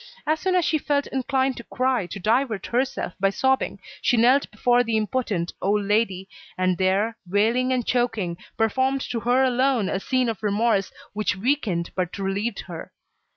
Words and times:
As 0.25 0.39
soon 0.39 0.55
as 0.55 0.65
she 0.65 0.79
felt 0.79 1.05
inclined 1.05 1.57
to 1.57 1.63
cry, 1.65 2.07
to 2.07 2.17
divert 2.19 2.65
herself 2.65 3.13
by 3.19 3.29
sobbing, 3.29 3.77
she 4.01 4.17
knelt 4.17 4.49
before 4.49 4.83
the 4.83 4.97
impotent 4.97 5.53
old 5.61 5.83
lady, 5.85 6.27
and 6.57 6.79
there, 6.79 7.17
wailing 7.29 7.71
and 7.71 7.85
choking, 7.85 8.37
performed 8.57 9.01
to 9.11 9.19
her 9.19 9.43
alone 9.43 9.89
a 9.89 9.99
scene 9.99 10.27
of 10.27 10.41
remorse 10.41 10.91
which 11.13 11.35
weakened 11.35 11.91
but 11.93 12.17
relieved 12.17 12.61
her. 12.61 12.91